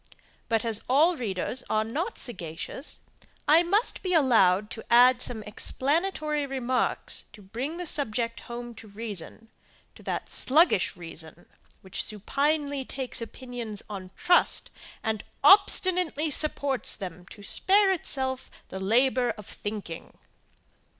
[0.49, 3.01] But, as all readers are not sagacious,
[3.47, 8.87] I must be allowed to add some explanatory remarks to bring the subject home to
[8.87, 9.49] reason
[9.93, 11.45] to that sluggish reason,
[11.81, 14.71] which supinely takes opinions on trust,
[15.03, 20.17] and obstinately supports them to spare itself the labour of thinking.